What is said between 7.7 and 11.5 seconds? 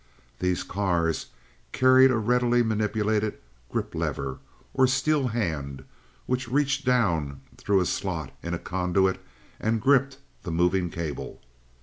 a slot into a conduit and "gripped" the moving cable.